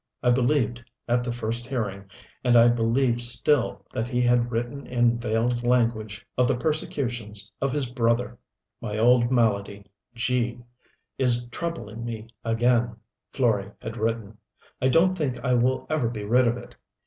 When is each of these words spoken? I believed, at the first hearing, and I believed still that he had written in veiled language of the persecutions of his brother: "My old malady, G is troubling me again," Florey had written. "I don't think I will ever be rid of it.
I 0.23 0.31
believed, 0.31 0.83
at 1.07 1.23
the 1.23 1.31
first 1.31 1.67
hearing, 1.67 2.05
and 2.43 2.57
I 2.57 2.69
believed 2.69 3.19
still 3.19 3.85
that 3.93 4.07
he 4.07 4.19
had 4.19 4.51
written 4.51 4.87
in 4.87 5.19
veiled 5.19 5.63
language 5.63 6.25
of 6.39 6.47
the 6.47 6.55
persecutions 6.57 7.51
of 7.61 7.71
his 7.71 7.85
brother: 7.87 8.39
"My 8.81 8.97
old 8.97 9.29
malady, 9.29 9.85
G 10.15 10.63
is 11.19 11.45
troubling 11.51 12.03
me 12.03 12.25
again," 12.43 12.95
Florey 13.31 13.73
had 13.79 13.95
written. 13.95 14.39
"I 14.81 14.87
don't 14.87 15.15
think 15.15 15.37
I 15.45 15.53
will 15.53 15.85
ever 15.87 16.09
be 16.09 16.23
rid 16.23 16.47
of 16.47 16.57
it. 16.57 16.75